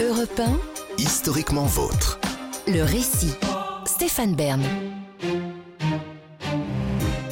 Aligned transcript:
Europe 0.00 0.40
1, 0.40 0.58
Historiquement 0.98 1.66
vôtre. 1.66 2.18
le 2.66 2.82
récit. 2.82 3.32
Stéphane 3.86 4.34
Bern. 4.34 4.62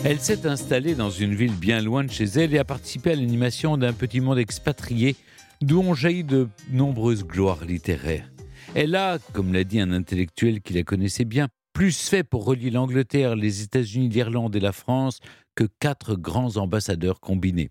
Elle 0.04 0.20
s'est 0.20 0.46
installée 0.46 0.94
dans 0.94 1.10
une 1.10 1.34
ville 1.34 1.54
bien 1.54 1.80
loin 1.80 2.04
de 2.04 2.10
chez 2.10 2.24
elle 2.24 2.54
et 2.54 2.58
a 2.58 2.64
participé 2.64 3.12
à 3.12 3.14
l'animation 3.16 3.76
d'un 3.78 3.92
petit 3.92 4.20
monde 4.20 4.38
expatrié 4.38 5.16
d'où 5.60 5.80
ont 5.80 5.94
jailli 5.94 6.22
de 6.22 6.48
nombreuses 6.70 7.24
gloires 7.24 7.64
littéraires. 7.64 8.30
Elle 8.74 8.94
a, 8.94 9.18
comme 9.32 9.52
l'a 9.52 9.64
dit 9.64 9.80
un 9.80 9.92
intellectuel 9.92 10.60
qui 10.60 10.74
la 10.74 10.84
connaissait 10.84 11.24
bien, 11.24 11.48
plus 11.72 12.08
fait 12.08 12.22
pour 12.22 12.44
relier 12.44 12.70
l'Angleterre, 12.70 13.34
les 13.34 13.62
États-Unis, 13.62 14.08
l'Irlande 14.08 14.54
et 14.54 14.60
la 14.60 14.72
France 14.72 15.18
que 15.55 15.64
quatre 15.80 16.16
grands 16.16 16.57
ambassadeurs 16.57 17.21
combinés. 17.21 17.71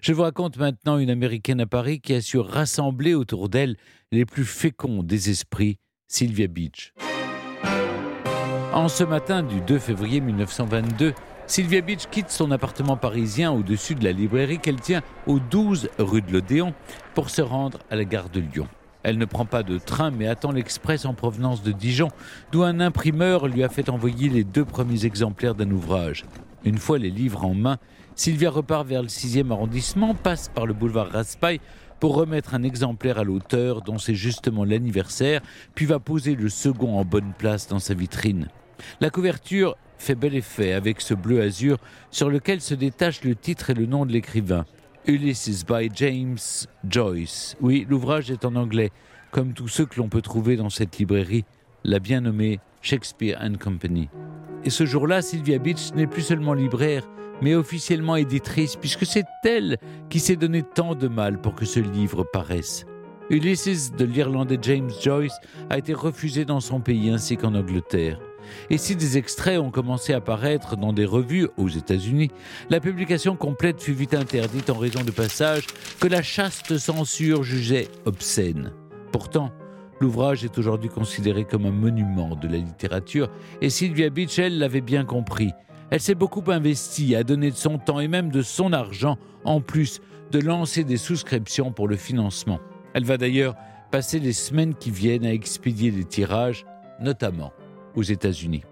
Je 0.00 0.12
vous 0.12 0.22
raconte 0.22 0.58
maintenant 0.58 0.98
une 0.98 1.10
Américaine 1.10 1.60
à 1.60 1.66
Paris 1.66 2.00
qui 2.00 2.14
a 2.14 2.20
su 2.20 2.38
rassembler 2.38 3.14
autour 3.14 3.48
d'elle 3.48 3.76
les 4.10 4.24
plus 4.26 4.44
féconds 4.44 5.02
des 5.02 5.30
esprits, 5.30 5.78
Sylvia 6.08 6.46
Beach. 6.46 6.92
En 8.72 8.88
ce 8.88 9.04
matin 9.04 9.42
du 9.42 9.60
2 9.60 9.78
février 9.78 10.20
1922, 10.20 11.14
Sylvia 11.46 11.82
Beach 11.82 12.06
quitte 12.10 12.30
son 12.30 12.50
appartement 12.50 12.96
parisien 12.96 13.52
au-dessus 13.52 13.94
de 13.94 14.04
la 14.04 14.12
librairie 14.12 14.58
qu'elle 14.58 14.80
tient 14.80 15.02
au 15.26 15.38
12 15.38 15.90
rue 15.98 16.22
de 16.22 16.32
l'Odéon 16.32 16.72
pour 17.14 17.30
se 17.30 17.42
rendre 17.42 17.78
à 17.90 17.96
la 17.96 18.04
gare 18.04 18.30
de 18.30 18.40
Lyon. 18.40 18.68
Elle 19.02 19.18
ne 19.18 19.24
prend 19.24 19.44
pas 19.44 19.62
de 19.62 19.78
train 19.78 20.10
mais 20.10 20.26
attend 20.26 20.52
l'express 20.52 21.04
en 21.04 21.14
provenance 21.14 21.62
de 21.62 21.72
Dijon, 21.72 22.08
d'où 22.52 22.62
un 22.62 22.80
imprimeur 22.80 23.48
lui 23.48 23.64
a 23.64 23.68
fait 23.68 23.90
envoyer 23.90 24.28
les 24.28 24.44
deux 24.44 24.64
premiers 24.64 25.04
exemplaires 25.04 25.54
d'un 25.54 25.70
ouvrage. 25.70 26.24
Une 26.64 26.78
fois 26.78 26.98
les 26.98 27.10
livres 27.10 27.44
en 27.44 27.54
main, 27.54 27.78
Sylvia 28.14 28.50
repart 28.50 28.86
vers 28.86 29.02
le 29.02 29.08
6e 29.08 29.50
arrondissement, 29.50 30.14
passe 30.14 30.48
par 30.48 30.66
le 30.66 30.74
boulevard 30.74 31.10
Raspail 31.10 31.60
pour 31.98 32.14
remettre 32.14 32.54
un 32.54 32.62
exemplaire 32.62 33.18
à 33.18 33.24
l'auteur 33.24 33.82
dont 33.82 33.98
c'est 33.98 34.14
justement 34.14 34.64
l'anniversaire, 34.64 35.40
puis 35.74 35.86
va 35.86 35.98
poser 35.98 36.34
le 36.34 36.48
second 36.48 36.98
en 36.98 37.04
bonne 37.04 37.32
place 37.36 37.68
dans 37.68 37.78
sa 37.78 37.94
vitrine. 37.94 38.48
La 39.00 39.10
couverture 39.10 39.76
fait 39.98 40.14
bel 40.14 40.34
effet 40.34 40.72
avec 40.72 41.00
ce 41.00 41.14
bleu 41.14 41.40
azur 41.40 41.78
sur 42.10 42.28
lequel 42.28 42.60
se 42.60 42.74
détache 42.74 43.22
le 43.22 43.34
titre 43.34 43.70
et 43.70 43.74
le 43.74 43.86
nom 43.86 44.04
de 44.04 44.12
l'écrivain. 44.12 44.64
Ulysses 45.06 45.64
by 45.66 45.90
James 45.94 46.38
Joyce. 46.88 47.56
Oui, 47.60 47.86
l'ouvrage 47.88 48.30
est 48.30 48.44
en 48.44 48.54
anglais, 48.54 48.90
comme 49.30 49.52
tous 49.52 49.68
ceux 49.68 49.86
que 49.86 49.98
l'on 49.98 50.08
peut 50.08 50.22
trouver 50.22 50.56
dans 50.56 50.70
cette 50.70 50.98
librairie, 50.98 51.44
la 51.84 51.98
bien 51.98 52.20
nommée 52.20 52.60
Shakespeare 52.82 53.38
and 53.40 53.54
Company. 53.58 54.08
Et 54.64 54.70
ce 54.70 54.84
jour-là, 54.84 55.22
Sylvia 55.22 55.58
Beach 55.58 55.92
n'est 55.94 56.06
plus 56.06 56.22
seulement 56.22 56.54
libraire, 56.54 57.08
mais 57.40 57.54
officiellement 57.54 58.16
éditrice, 58.16 58.76
puisque 58.76 59.06
c'est 59.06 59.24
elle 59.44 59.78
qui 60.10 60.20
s'est 60.20 60.36
donné 60.36 60.62
tant 60.62 60.94
de 60.94 61.08
mal 61.08 61.40
pour 61.40 61.54
que 61.54 61.64
ce 61.64 61.80
livre 61.80 62.24
paraisse. 62.32 62.84
Ulysses 63.30 63.92
de 63.92 64.04
l'Irlandais 64.04 64.58
James 64.62 64.90
Joyce 65.00 65.38
a 65.70 65.78
été 65.78 65.94
refusé 65.94 66.44
dans 66.44 66.60
son 66.60 66.80
pays 66.80 67.10
ainsi 67.10 67.36
qu'en 67.36 67.54
Angleterre. 67.54 68.20
Et 68.70 68.78
si 68.78 68.96
des 68.96 69.18
extraits 69.18 69.58
ont 69.58 69.70
commencé 69.70 70.12
à 70.12 70.20
paraître 70.20 70.76
dans 70.76 70.92
des 70.92 71.04
revues 71.04 71.48
aux 71.56 71.68
États-Unis, 71.68 72.30
la 72.70 72.80
publication 72.80 73.36
complète 73.36 73.80
fut 73.80 73.92
vite 73.92 74.14
interdite 74.14 74.70
en 74.70 74.76
raison 74.76 75.02
de 75.02 75.10
passages 75.10 75.66
que 76.00 76.08
la 76.08 76.22
chaste 76.22 76.76
censure 76.78 77.42
jugeait 77.42 77.88
obscènes. 78.04 78.72
Pourtant, 79.12 79.52
l'ouvrage 80.02 80.44
est 80.44 80.58
aujourd'hui 80.58 80.90
considéré 80.90 81.44
comme 81.44 81.64
un 81.64 81.70
monument 81.70 82.34
de 82.34 82.48
la 82.48 82.56
littérature 82.56 83.30
et 83.60 83.70
Sylvia 83.70 84.10
Beach, 84.10 84.36
elle, 84.36 84.58
l'avait 84.58 84.80
bien 84.80 85.04
compris. 85.04 85.52
Elle 85.90 86.00
s'est 86.00 86.16
beaucoup 86.16 86.42
investie, 86.48 87.14
a 87.14 87.22
donné 87.22 87.52
de 87.52 87.56
son 87.56 87.78
temps 87.78 88.00
et 88.00 88.08
même 88.08 88.30
de 88.30 88.42
son 88.42 88.72
argent, 88.72 89.16
en 89.44 89.60
plus 89.60 90.00
de 90.32 90.40
lancer 90.40 90.82
des 90.82 90.96
souscriptions 90.96 91.70
pour 91.70 91.86
le 91.86 91.94
financement. 91.94 92.58
Elle 92.94 93.04
va 93.04 93.16
d'ailleurs 93.16 93.54
passer 93.92 94.18
les 94.18 94.32
semaines 94.32 94.74
qui 94.74 94.90
viennent 94.90 95.24
à 95.24 95.32
expédier 95.32 95.92
des 95.92 96.04
tirages, 96.04 96.66
notamment 96.98 97.52
aux 97.94 98.02
États-Unis. 98.02 98.64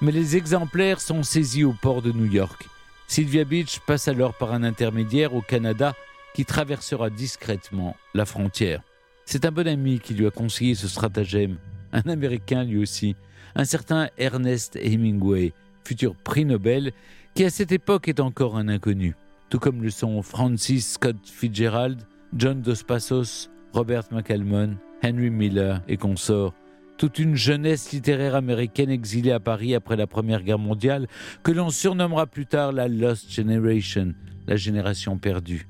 Mais 0.00 0.12
les 0.12 0.36
exemplaires 0.36 1.00
sont 1.00 1.24
saisis 1.24 1.64
au 1.64 1.74
port 1.82 2.02
de 2.02 2.12
New 2.12 2.30
York. 2.30 2.68
Sylvia 3.08 3.44
Beach 3.44 3.80
passe 3.84 4.06
alors 4.06 4.34
par 4.34 4.52
un 4.52 4.62
intermédiaire 4.62 5.34
au 5.34 5.40
Canada 5.40 5.92
qui 6.34 6.44
traversera 6.44 7.10
discrètement 7.10 7.96
la 8.14 8.26
frontière. 8.26 8.82
C'est 9.24 9.44
un 9.44 9.52
bon 9.52 9.66
ami 9.66 10.00
qui 10.00 10.14
lui 10.14 10.26
a 10.26 10.30
conseillé 10.30 10.74
ce 10.74 10.88
stratagème, 10.88 11.56
un 11.92 12.02
Américain 12.02 12.64
lui 12.64 12.78
aussi, 12.78 13.16
un 13.54 13.64
certain 13.64 14.08
Ernest 14.18 14.76
Hemingway, 14.76 15.52
futur 15.84 16.14
prix 16.14 16.44
Nobel, 16.44 16.92
qui 17.34 17.44
à 17.44 17.50
cette 17.50 17.72
époque 17.72 18.08
est 18.08 18.20
encore 18.20 18.56
un 18.56 18.68
inconnu, 18.68 19.14
tout 19.48 19.58
comme 19.58 19.82
le 19.82 19.90
sont 19.90 20.22
Francis 20.22 20.92
Scott 20.94 21.16
Fitzgerald, 21.24 22.02
John 22.36 22.60
Dos 22.60 22.84
Passos, 22.86 23.50
Robert 23.72 24.04
McCalmon, 24.10 24.76
Henry 25.04 25.30
Miller 25.30 25.82
et 25.88 25.96
consorts, 25.96 26.54
toute 26.98 27.18
une 27.18 27.34
jeunesse 27.34 27.92
littéraire 27.92 28.34
américaine 28.34 28.90
exilée 28.90 29.32
à 29.32 29.40
Paris 29.40 29.74
après 29.74 29.96
la 29.96 30.06
Première 30.06 30.42
Guerre 30.42 30.58
mondiale, 30.58 31.06
que 31.42 31.52
l'on 31.52 31.70
surnommera 31.70 32.26
plus 32.26 32.46
tard 32.46 32.72
la 32.72 32.88
Lost 32.88 33.32
Generation, 33.32 34.14
la 34.46 34.56
génération 34.56 35.18
perdue. 35.18 35.66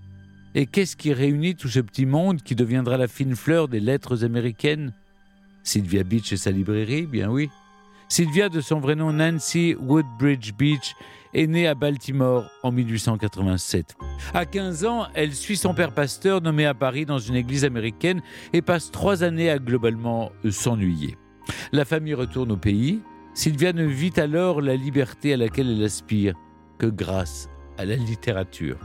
Et 0.54 0.66
qu'est-ce 0.66 0.96
qui 0.96 1.12
réunit 1.12 1.54
tout 1.54 1.68
ce 1.68 1.80
petit 1.80 2.04
monde 2.04 2.42
qui 2.42 2.54
deviendra 2.54 2.96
la 2.98 3.08
fine 3.08 3.34
fleur 3.34 3.68
des 3.68 3.80
lettres 3.80 4.24
américaines? 4.24 4.92
Sylvia 5.62 6.02
Beach 6.02 6.32
et 6.32 6.36
sa 6.36 6.50
librairie, 6.50 7.06
bien 7.06 7.30
oui. 7.30 7.48
Sylvia, 8.08 8.50
de 8.50 8.60
son 8.60 8.78
vrai 8.78 8.94
nom 8.94 9.10
Nancy 9.12 9.74
Woodbridge 9.80 10.52
Beach, 10.58 10.94
est 11.32 11.46
née 11.46 11.66
à 11.66 11.74
Baltimore 11.74 12.44
en 12.62 12.70
1887. 12.70 13.96
À 14.34 14.44
15 14.44 14.84
ans, 14.84 15.06
elle 15.14 15.32
suit 15.32 15.56
son 15.56 15.72
père 15.72 15.94
pasteur 15.94 16.42
nommé 16.42 16.66
à 16.66 16.74
Paris 16.74 17.06
dans 17.06 17.18
une 17.18 17.36
église 17.36 17.64
américaine 17.64 18.20
et 18.52 18.60
passe 18.60 18.90
trois 18.90 19.22
années 19.22 19.48
à 19.48 19.58
globalement 19.58 20.32
s'ennuyer. 20.50 21.16
La 21.72 21.86
famille 21.86 22.12
retourne 22.12 22.52
au 22.52 22.58
pays. 22.58 23.00
Sylvia 23.32 23.72
ne 23.72 23.86
vit 23.86 24.12
alors 24.18 24.60
la 24.60 24.76
liberté 24.76 25.32
à 25.32 25.38
laquelle 25.38 25.70
elle 25.70 25.82
aspire 25.82 26.34
que 26.78 26.86
grâce 26.86 27.48
à 27.78 27.86
la 27.86 27.96
littérature. 27.96 28.76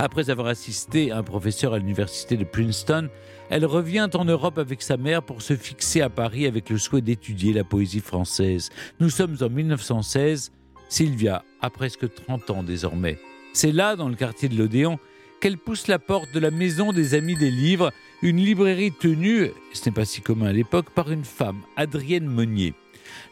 Après 0.00 0.30
avoir 0.30 0.46
assisté 0.46 1.10
un 1.10 1.24
professeur 1.24 1.74
à 1.74 1.78
l'université 1.78 2.36
de 2.36 2.44
Princeton, 2.44 3.08
elle 3.50 3.66
revient 3.66 4.08
en 4.14 4.24
Europe 4.24 4.58
avec 4.58 4.80
sa 4.80 4.96
mère 4.96 5.24
pour 5.24 5.42
se 5.42 5.56
fixer 5.56 6.02
à 6.02 6.08
Paris 6.08 6.46
avec 6.46 6.70
le 6.70 6.78
souhait 6.78 7.00
d'étudier 7.00 7.52
la 7.52 7.64
poésie 7.64 7.98
française. 7.98 8.70
Nous 9.00 9.10
sommes 9.10 9.36
en 9.40 9.50
1916. 9.50 10.52
Sylvia 10.88 11.44
a 11.60 11.70
presque 11.70 12.14
30 12.14 12.50
ans 12.50 12.62
désormais. 12.62 13.18
C'est 13.52 13.72
là, 13.72 13.96
dans 13.96 14.08
le 14.08 14.14
quartier 14.14 14.48
de 14.48 14.56
l'Odéon, 14.56 15.00
qu'elle 15.40 15.58
pousse 15.58 15.88
la 15.88 15.98
porte 15.98 16.32
de 16.32 16.38
la 16.38 16.52
Maison 16.52 16.92
des 16.92 17.14
Amis 17.14 17.36
des 17.36 17.50
Livres, 17.50 17.92
une 18.22 18.36
librairie 18.36 18.92
tenue, 18.92 19.50
ce 19.72 19.88
n'est 19.88 19.94
pas 19.94 20.04
si 20.04 20.20
commun 20.20 20.46
à 20.46 20.52
l'époque, 20.52 20.90
par 20.90 21.10
une 21.10 21.24
femme, 21.24 21.62
Adrienne 21.76 22.26
Meunier. 22.26 22.74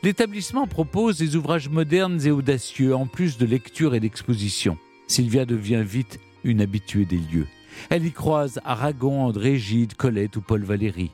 L'établissement 0.03 0.67
propose 0.67 1.19
des 1.19 1.37
ouvrages 1.37 1.69
modernes 1.69 2.21
et 2.25 2.33
audacieux, 2.33 2.95
en 2.95 3.07
plus 3.07 3.39
de 3.39 3.47
lecture 3.47 3.95
et 3.95 4.01
d'exposition. 4.01 4.79
Sylvia 5.07 5.45
devient 5.45 5.85
vite 5.85 6.19
une 6.47 6.63
habituée 6.63 7.05
des 7.05 7.19
lieux. 7.19 7.47
Elle 7.91 8.07
y 8.07 8.13
croise 8.13 8.61
Aragon, 8.65 9.25
André 9.25 9.59
Gide, 9.59 9.95
Colette 9.95 10.37
ou 10.37 10.41
Paul 10.41 10.65
Valéry. 10.65 11.11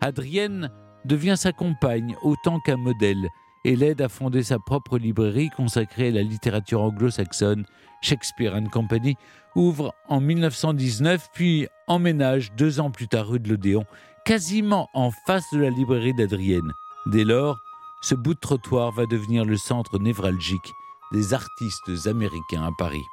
Adrienne 0.00 0.70
devient 1.04 1.36
sa 1.36 1.52
compagne 1.52 2.16
autant 2.22 2.60
qu'un 2.60 2.76
modèle 2.76 3.28
et 3.64 3.76
l'aide 3.76 4.02
à 4.02 4.08
fonder 4.08 4.42
sa 4.42 4.58
propre 4.58 4.98
librairie 4.98 5.50
consacrée 5.56 6.08
à 6.08 6.10
la 6.12 6.22
littérature 6.22 6.82
anglo-saxonne. 6.82 7.64
Shakespeare 8.02 8.54
and 8.54 8.66
Company 8.66 9.16
ouvre 9.54 9.94
en 10.08 10.20
1919 10.20 11.28
puis 11.32 11.68
emménage 11.86 12.52
deux 12.56 12.80
ans 12.80 12.90
plus 12.90 13.08
tard 13.08 13.28
rue 13.28 13.38
de 13.38 13.48
l'Odéon, 13.48 13.84
quasiment 14.24 14.88
en 14.94 15.10
face 15.26 15.46
de 15.52 15.60
la 15.60 15.70
librairie 15.70 16.14
d'Adrienne. 16.14 16.72
Dès 17.06 17.24
lors, 17.24 17.62
ce 18.02 18.16
bout 18.16 18.34
de 18.34 18.40
trottoir 18.40 18.90
va 18.90 19.06
devenir 19.06 19.44
le 19.44 19.56
centre 19.56 19.98
névralgique 20.00 20.72
des 21.12 21.34
artistes 21.34 22.06
américains 22.06 22.64
à 22.64 22.70
Paris. 22.76 23.04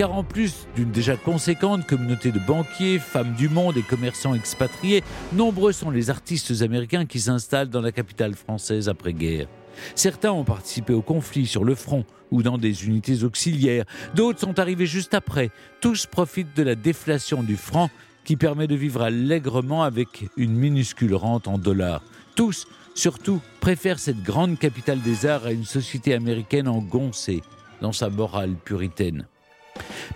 Car 0.00 0.14
en 0.14 0.24
plus 0.24 0.66
d'une 0.76 0.90
déjà 0.90 1.14
conséquente 1.14 1.86
communauté 1.86 2.32
de 2.32 2.38
banquiers, 2.38 2.98
femmes 2.98 3.34
du 3.34 3.50
monde 3.50 3.76
et 3.76 3.82
commerçants 3.82 4.32
expatriés, 4.32 5.04
nombreux 5.34 5.72
sont 5.72 5.90
les 5.90 6.08
artistes 6.08 6.62
américains 6.62 7.04
qui 7.04 7.20
s'installent 7.20 7.68
dans 7.68 7.82
la 7.82 7.92
capitale 7.92 8.32
française 8.32 8.88
après-guerre. 8.88 9.46
Certains 9.94 10.32
ont 10.32 10.42
participé 10.42 10.94
au 10.94 11.02
conflit 11.02 11.46
sur 11.46 11.64
le 11.64 11.74
front 11.74 12.06
ou 12.30 12.42
dans 12.42 12.56
des 12.56 12.86
unités 12.86 13.24
auxiliaires, 13.24 13.84
d'autres 14.14 14.40
sont 14.40 14.58
arrivés 14.58 14.86
juste 14.86 15.12
après. 15.12 15.50
Tous 15.82 16.06
profitent 16.06 16.56
de 16.56 16.62
la 16.62 16.76
déflation 16.76 17.42
du 17.42 17.58
franc 17.58 17.90
qui 18.24 18.36
permet 18.36 18.68
de 18.68 18.76
vivre 18.76 19.02
allègrement 19.02 19.82
avec 19.82 20.30
une 20.38 20.54
minuscule 20.54 21.14
rente 21.14 21.46
en 21.46 21.58
dollars. 21.58 22.02
Tous, 22.36 22.66
surtout, 22.94 23.42
préfèrent 23.60 23.98
cette 23.98 24.22
grande 24.22 24.58
capitale 24.58 25.02
des 25.02 25.26
arts 25.26 25.44
à 25.44 25.52
une 25.52 25.66
société 25.66 26.14
américaine 26.14 26.68
engoncée 26.68 27.42
dans 27.82 27.92
sa 27.92 28.08
morale 28.08 28.54
puritaine. 28.64 29.26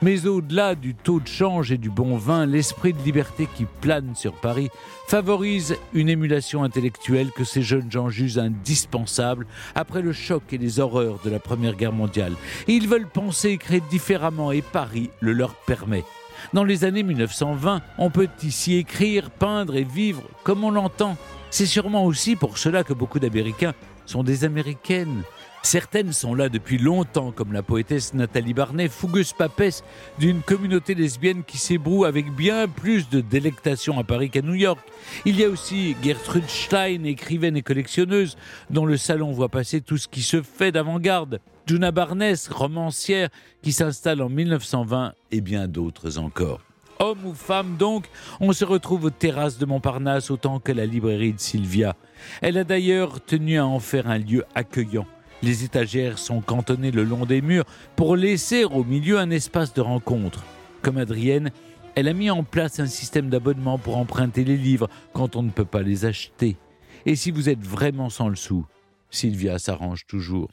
Mais 0.02 0.26
au-delà 0.26 0.74
du 0.74 0.94
taux 0.94 1.20
de 1.20 1.28
change 1.28 1.72
et 1.72 1.78
du 1.78 1.90
bon 1.90 2.16
vin, 2.16 2.46
l'esprit 2.46 2.92
de 2.92 3.02
liberté 3.02 3.48
qui 3.56 3.66
plane 3.80 4.14
sur 4.14 4.32
Paris 4.34 4.70
favorise 5.08 5.76
une 5.92 6.08
émulation 6.08 6.64
intellectuelle 6.64 7.30
que 7.30 7.44
ces 7.44 7.62
jeunes 7.62 7.90
gens 7.90 8.08
jugent 8.08 8.38
indispensable 8.38 9.46
après 9.74 10.02
le 10.02 10.12
choc 10.12 10.42
et 10.52 10.58
les 10.58 10.80
horreurs 10.80 11.18
de 11.24 11.30
la 11.30 11.38
Première 11.38 11.76
Guerre 11.76 11.92
mondiale. 11.92 12.34
Ils 12.68 12.88
veulent 12.88 13.08
penser 13.08 13.50
et 13.50 13.58
créer 13.58 13.82
différemment 13.90 14.52
et 14.52 14.62
Paris 14.62 15.10
le 15.20 15.32
leur 15.32 15.54
permet. 15.54 16.04
Dans 16.52 16.64
les 16.64 16.84
années 16.84 17.02
1920, 17.02 17.80
on 17.98 18.10
peut 18.10 18.28
ici 18.42 18.76
écrire, 18.76 19.30
peindre 19.30 19.76
et 19.76 19.84
vivre 19.84 20.22
comme 20.42 20.64
on 20.64 20.70
l'entend. 20.70 21.16
C'est 21.50 21.66
sûrement 21.66 22.04
aussi 22.04 22.36
pour 22.36 22.58
cela 22.58 22.82
que 22.82 22.92
beaucoup 22.92 23.20
d'Américains 23.20 23.74
sont 24.06 24.22
des 24.22 24.44
Américaines. 24.44 25.22
Certaines 25.64 26.12
sont 26.12 26.34
là 26.34 26.50
depuis 26.50 26.76
longtemps, 26.76 27.32
comme 27.32 27.54
la 27.54 27.62
poétesse 27.62 28.12
Nathalie 28.12 28.52
Barnet, 28.52 28.88
fougueuse 28.88 29.32
papesse 29.32 29.82
d'une 30.18 30.42
communauté 30.42 30.94
lesbienne 30.94 31.42
qui 31.42 31.56
s'ébroue 31.56 32.04
avec 32.04 32.30
bien 32.30 32.68
plus 32.68 33.08
de 33.08 33.22
délectation 33.22 33.98
à 33.98 34.04
Paris 34.04 34.28
qu'à 34.28 34.42
New 34.42 34.54
York. 34.54 34.78
Il 35.24 35.40
y 35.40 35.44
a 35.44 35.48
aussi 35.48 35.96
Gertrude 36.02 36.48
Stein, 36.48 37.04
écrivaine 37.04 37.56
et 37.56 37.62
collectionneuse, 37.62 38.36
dont 38.68 38.84
le 38.84 38.98
salon 38.98 39.32
voit 39.32 39.48
passer 39.48 39.80
tout 39.80 39.96
ce 39.96 40.06
qui 40.06 40.20
se 40.20 40.42
fait 40.42 40.70
d'avant-garde. 40.70 41.40
Juna 41.66 41.92
Barnes, 41.92 42.34
romancière, 42.50 43.30
qui 43.62 43.72
s'installe 43.72 44.20
en 44.20 44.28
1920, 44.28 45.14
et 45.30 45.40
bien 45.40 45.66
d'autres 45.66 46.18
encore. 46.18 46.60
Homme 47.04 47.26
ou 47.26 47.34
femme 47.34 47.76
donc, 47.76 48.06
on 48.40 48.54
se 48.54 48.64
retrouve 48.64 49.04
aux 49.04 49.10
terrasses 49.10 49.58
de 49.58 49.66
Montparnasse 49.66 50.30
autant 50.30 50.58
que 50.58 50.72
la 50.72 50.86
librairie 50.86 51.34
de 51.34 51.38
Sylvia. 51.38 51.96
Elle 52.40 52.56
a 52.56 52.64
d'ailleurs 52.64 53.22
tenu 53.22 53.58
à 53.58 53.66
en 53.66 53.78
faire 53.78 54.08
un 54.08 54.16
lieu 54.16 54.42
accueillant. 54.54 55.04
Les 55.42 55.64
étagères 55.64 56.16
sont 56.16 56.40
cantonnées 56.40 56.92
le 56.92 57.04
long 57.04 57.26
des 57.26 57.42
murs 57.42 57.66
pour 57.94 58.16
laisser 58.16 58.64
au 58.64 58.84
milieu 58.84 59.18
un 59.18 59.28
espace 59.28 59.74
de 59.74 59.82
rencontre. 59.82 60.44
Comme 60.80 60.96
Adrienne, 60.96 61.50
elle 61.94 62.08
a 62.08 62.14
mis 62.14 62.30
en 62.30 62.42
place 62.42 62.80
un 62.80 62.86
système 62.86 63.28
d'abonnement 63.28 63.76
pour 63.76 63.98
emprunter 63.98 64.42
les 64.42 64.56
livres 64.56 64.88
quand 65.12 65.36
on 65.36 65.42
ne 65.42 65.50
peut 65.50 65.66
pas 65.66 65.82
les 65.82 66.06
acheter. 66.06 66.56
Et 67.04 67.16
si 67.16 67.30
vous 67.30 67.50
êtes 67.50 67.62
vraiment 67.62 68.08
sans 68.08 68.30
le 68.30 68.36
sou, 68.36 68.64
Sylvia 69.14 69.58
s'arrange 69.58 70.06
toujours. 70.06 70.48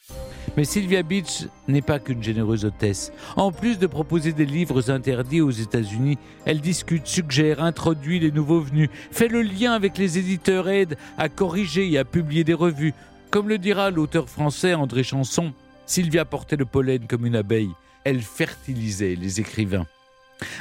Mais 0.55 0.63
Sylvia 0.63 1.03
Beach 1.03 1.45
n'est 1.67 1.81
pas 1.81 1.99
qu'une 1.99 2.23
généreuse 2.23 2.65
hôtesse. 2.65 3.11
En 3.35 3.51
plus 3.51 3.79
de 3.79 3.87
proposer 3.87 4.33
des 4.33 4.45
livres 4.45 4.89
interdits 4.89 5.41
aux 5.41 5.51
États-Unis, 5.51 6.17
elle 6.45 6.61
discute, 6.61 7.07
suggère, 7.07 7.63
introduit 7.63 8.19
les 8.19 8.31
nouveaux 8.31 8.61
venus, 8.61 8.89
fait 9.11 9.27
le 9.27 9.41
lien 9.41 9.73
avec 9.73 9.97
les 9.97 10.17
éditeurs, 10.17 10.69
aide 10.69 10.97
à 11.17 11.29
corriger 11.29 11.89
et 11.89 11.97
à 11.97 12.05
publier 12.05 12.43
des 12.43 12.53
revues, 12.53 12.93
comme 13.29 13.47
le 13.47 13.57
dira 13.57 13.91
l'auteur 13.91 14.29
français 14.29 14.73
André 14.73 15.03
Chanson, 15.03 15.53
Sylvia 15.85 16.25
portait 16.25 16.57
le 16.57 16.65
pollen 16.65 17.07
comme 17.07 17.25
une 17.25 17.35
abeille. 17.35 17.71
Elle 18.03 18.21
fertilisait 18.21 19.15
les 19.15 19.39
écrivains. 19.39 19.85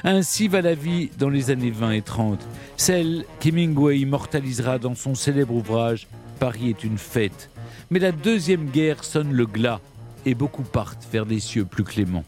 Ainsi 0.05 0.49
va 0.49 0.63
la 0.63 0.75
vie 0.75 1.11
dans 1.19 1.29
les 1.29 1.51
années 1.51 1.71
20 1.71 1.93
et 1.93 2.03
30, 2.03 2.41
celle 2.77 3.25
qu'Hemingway 3.39 3.99
immortalisera 3.99 4.79
dans 4.79 4.95
son 4.95 5.15
célèbre 5.15 5.55
ouvrage 5.55 6.07
Paris 6.39 6.71
est 6.71 6.85
une 6.85 6.99
fête. 6.99 7.51
Mais 7.91 7.99
la 7.99 8.13
deuxième 8.13 8.71
guerre 8.71 9.05
sonne 9.05 9.33
le 9.33 9.47
glas 9.47 9.81
et 10.25 10.35
beaucoup 10.35 10.63
partent 10.63 11.07
vers 11.13 11.27
des 11.27 11.41
cieux 11.41 11.65
plus 11.65 11.85
cléments. 11.85 12.25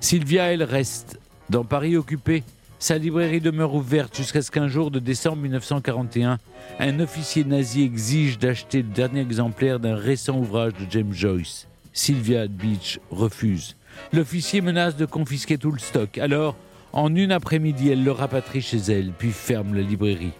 Sylvia, 0.00 0.52
elle 0.52 0.62
reste. 0.62 1.18
Dans 1.50 1.64
Paris 1.64 1.96
occupé, 1.96 2.44
sa 2.78 2.98
librairie 2.98 3.40
demeure 3.40 3.74
ouverte 3.74 4.16
jusqu'à 4.16 4.42
ce 4.42 4.50
qu'un 4.50 4.68
jour 4.68 4.90
de 4.90 4.98
décembre 4.98 5.42
1941, 5.42 6.38
un 6.80 7.00
officier 7.00 7.44
nazi 7.44 7.82
exige 7.82 8.38
d'acheter 8.38 8.78
le 8.78 8.88
dernier 8.88 9.20
exemplaire 9.20 9.78
d'un 9.78 9.96
récent 9.96 10.38
ouvrage 10.38 10.72
de 10.72 10.90
James 10.90 11.12
Joyce. 11.12 11.68
Sylvia 11.92 12.48
Beach 12.48 12.98
refuse. 13.10 13.76
L'officier 14.12 14.62
menace 14.62 14.96
de 14.96 15.04
confisquer 15.04 15.58
tout 15.58 15.70
le 15.70 15.78
stock. 15.78 16.16
Alors, 16.18 16.56
en 16.92 17.14
une 17.14 17.32
après-midi, 17.32 17.90
elle 17.90 18.04
le 18.04 18.12
rapatrie 18.12 18.60
chez 18.60 18.78
elle, 18.78 19.12
puis 19.12 19.30
ferme 19.30 19.74
la 19.74 19.82
librairie. 19.82 20.32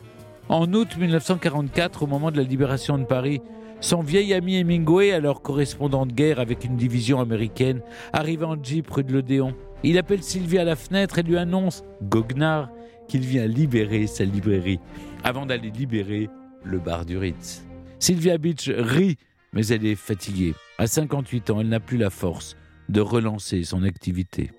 En 0.48 0.72
août 0.74 0.96
1944, 0.98 2.02
au 2.02 2.06
moment 2.06 2.30
de 2.30 2.36
la 2.36 2.42
libération 2.42 2.98
de 2.98 3.04
Paris, 3.04 3.40
son 3.80 4.02
vieil 4.02 4.34
ami 4.34 4.56
Hemingway, 4.56 5.12
alors 5.12 5.42
correspondant 5.42 6.06
de 6.06 6.12
guerre 6.12 6.38
avec 6.38 6.64
une 6.64 6.76
division 6.76 7.20
américaine, 7.20 7.80
arrive 8.12 8.44
en 8.44 8.62
jeep 8.62 8.88
rue 8.90 9.02
de 9.02 9.12
l'Odéon. 9.12 9.54
Il 9.82 9.98
appelle 9.98 10.22
Sylvie 10.22 10.58
à 10.58 10.64
la 10.64 10.76
fenêtre 10.76 11.18
et 11.18 11.22
lui 11.22 11.36
annonce, 11.36 11.82
goguenard, 12.02 12.70
qu'il 13.08 13.22
vient 13.22 13.46
libérer 13.46 14.06
sa 14.06 14.24
librairie, 14.24 14.78
avant 15.24 15.46
d'aller 15.46 15.70
libérer 15.70 16.28
le 16.64 16.78
bar 16.78 17.04
du 17.04 17.16
Ritz. 17.18 17.64
Sylvia 17.98 18.38
Beach 18.38 18.68
rit, 18.68 19.16
mais 19.52 19.66
elle 19.68 19.84
est 19.84 19.94
fatiguée. 19.94 20.54
À 20.78 20.86
58 20.86 21.50
ans, 21.50 21.60
elle 21.60 21.68
n'a 21.68 21.80
plus 21.80 21.98
la 21.98 22.10
force 22.10 22.56
de 22.88 23.00
relancer 23.00 23.64
son 23.64 23.82
activité. 23.84 24.50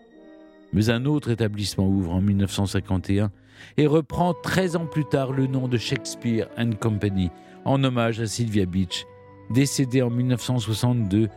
Mais 0.73 0.89
un 0.89 1.05
autre 1.05 1.29
établissement 1.29 1.87
ouvre 1.87 2.13
en 2.13 2.21
1951 2.21 3.31
et 3.77 3.87
reprend 3.87 4.33
13 4.33 4.75
ans 4.75 4.85
plus 4.85 5.05
tard 5.05 5.31
le 5.31 5.47
nom 5.47 5.67
de 5.67 5.77
Shakespeare 5.77 6.47
and 6.57 6.71
Company 6.79 7.29
en 7.65 7.83
hommage 7.83 8.19
à 8.19 8.27
Sylvia 8.27 8.65
Beach, 8.65 9.05
décédée 9.51 10.01
en 10.01 10.09
1962 10.09 11.29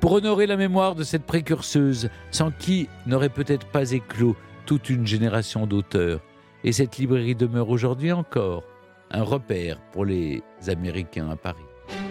pour 0.00 0.12
honorer 0.12 0.46
la 0.46 0.56
mémoire 0.56 0.94
de 0.94 1.04
cette 1.04 1.24
précurseuse, 1.24 2.08
sans 2.30 2.50
qui 2.50 2.88
n'aurait 3.06 3.28
peut-être 3.28 3.66
pas 3.66 3.92
éclos 3.92 4.36
toute 4.66 4.88
une 4.90 5.06
génération 5.06 5.66
d'auteurs. 5.66 6.20
Et 6.64 6.72
cette 6.72 6.98
librairie 6.98 7.34
demeure 7.34 7.68
aujourd'hui 7.68 8.12
encore 8.12 8.64
un 9.10 9.22
repère 9.22 9.80
pour 9.92 10.04
les 10.04 10.42
Américains 10.68 11.28
à 11.30 11.36
Paris. 11.36 11.64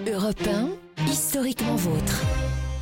Europe 0.08 0.38
historiquement 1.08 1.76
vôtre. 1.76 2.39